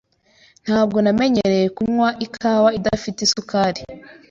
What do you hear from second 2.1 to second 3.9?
ikawa idafite isukari.